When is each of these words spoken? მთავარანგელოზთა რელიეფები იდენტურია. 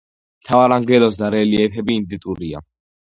მთავარანგელოზთა 0.45 1.29
რელიეფები 1.35 1.99
იდენტურია. 2.05 2.65